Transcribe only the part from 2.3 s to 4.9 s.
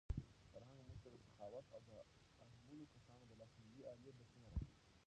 اړمنو کسانو د لاسنیوي عالي درسونه راکوي.